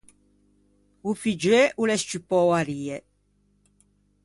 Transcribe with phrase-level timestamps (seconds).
[1.09, 2.97] O figgeu o l’é scciuppou à rie.